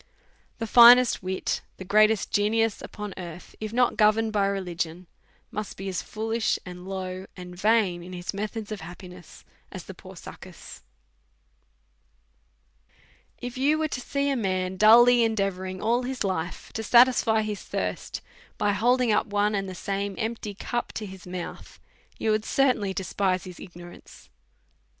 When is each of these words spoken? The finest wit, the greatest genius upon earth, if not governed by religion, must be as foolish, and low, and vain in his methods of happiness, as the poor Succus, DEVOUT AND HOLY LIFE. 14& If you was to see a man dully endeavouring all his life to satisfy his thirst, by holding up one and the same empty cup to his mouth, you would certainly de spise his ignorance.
The 0.57 0.65
finest 0.65 1.21
wit, 1.21 1.61
the 1.77 1.85
greatest 1.85 2.31
genius 2.31 2.81
upon 2.81 3.13
earth, 3.17 3.53
if 3.59 3.71
not 3.71 3.97
governed 3.97 4.33
by 4.33 4.47
religion, 4.47 5.05
must 5.51 5.77
be 5.77 5.87
as 5.89 6.01
foolish, 6.01 6.57
and 6.65 6.87
low, 6.87 7.27
and 7.37 7.55
vain 7.55 8.01
in 8.01 8.11
his 8.11 8.33
methods 8.33 8.71
of 8.71 8.81
happiness, 8.81 9.45
as 9.71 9.83
the 9.83 9.93
poor 9.93 10.15
Succus, 10.15 10.81
DEVOUT 10.81 10.81
AND 11.99 12.01
HOLY 12.31 12.73
LIFE. 12.79 13.41
14& 13.43 13.43
If 13.53 13.57
you 13.59 13.77
was 13.77 13.89
to 13.91 14.01
see 14.01 14.29
a 14.31 14.35
man 14.35 14.77
dully 14.77 15.23
endeavouring 15.23 15.83
all 15.83 16.01
his 16.01 16.23
life 16.23 16.73
to 16.73 16.81
satisfy 16.81 17.43
his 17.43 17.61
thirst, 17.61 18.21
by 18.57 18.71
holding 18.71 19.11
up 19.11 19.27
one 19.27 19.53
and 19.53 19.69
the 19.69 19.75
same 19.75 20.15
empty 20.17 20.55
cup 20.55 20.91
to 20.93 21.05
his 21.05 21.27
mouth, 21.27 21.79
you 22.17 22.31
would 22.31 22.43
certainly 22.43 22.91
de 22.95 23.03
spise 23.03 23.43
his 23.43 23.59
ignorance. 23.59 24.29